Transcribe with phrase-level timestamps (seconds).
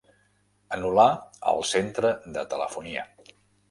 [0.77, 1.05] Anul·lar
[1.53, 3.09] el centre de telefonia.